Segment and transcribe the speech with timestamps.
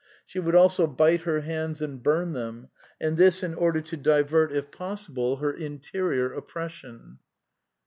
[0.25, 2.69] She would also bite her hands and bum them,
[2.99, 7.19] and this in order to divert, if possible, her interior op pression."